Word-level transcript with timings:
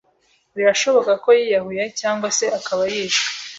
Birashoboka 0.55 1.11
ko 1.23 1.29
yiyahuye 1.37 1.83
cyangwa 1.99 2.27
se 2.37 2.45
akaba 2.59 2.83
yishwe? 2.93 3.29